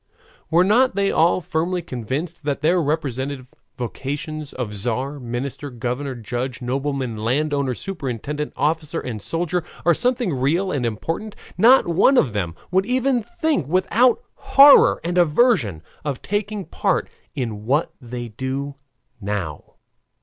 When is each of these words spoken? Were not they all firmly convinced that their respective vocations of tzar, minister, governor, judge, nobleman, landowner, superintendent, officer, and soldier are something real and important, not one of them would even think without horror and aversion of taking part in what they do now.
Were 0.49 0.63
not 0.63 0.95
they 0.95 1.11
all 1.11 1.41
firmly 1.41 1.83
convinced 1.83 2.43
that 2.43 2.61
their 2.61 2.81
respective 2.81 3.45
vocations 3.77 4.51
of 4.51 4.71
tzar, 4.73 5.19
minister, 5.19 5.69
governor, 5.69 6.15
judge, 6.15 6.59
nobleman, 6.59 7.17
landowner, 7.17 7.75
superintendent, 7.75 8.51
officer, 8.55 8.99
and 8.99 9.21
soldier 9.21 9.63
are 9.85 9.93
something 9.93 10.33
real 10.33 10.71
and 10.71 10.87
important, 10.87 11.35
not 11.55 11.87
one 11.87 12.17
of 12.17 12.33
them 12.33 12.55
would 12.71 12.87
even 12.87 13.21
think 13.21 13.67
without 13.67 14.23
horror 14.33 14.99
and 15.03 15.19
aversion 15.19 15.83
of 16.03 16.23
taking 16.23 16.65
part 16.65 17.07
in 17.35 17.67
what 17.67 17.93
they 18.01 18.29
do 18.29 18.73
now. 19.19 19.75